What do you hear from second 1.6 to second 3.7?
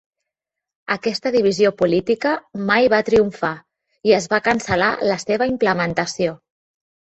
política mai va triomfar,